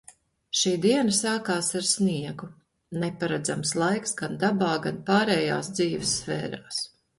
[0.59, 2.49] Šī diena sākās ar sniegu.
[3.05, 6.85] Neparedzams laiks– gan dabā, gan pārējās dzīves sfērās.